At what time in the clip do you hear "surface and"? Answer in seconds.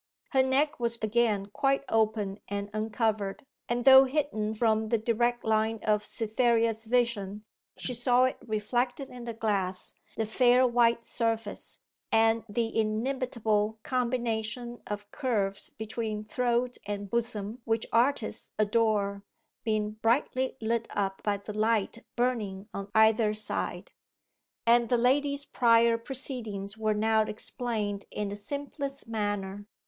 11.05-12.43